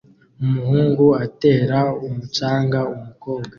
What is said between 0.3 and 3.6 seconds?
umuhungu atera umucanga umukobwa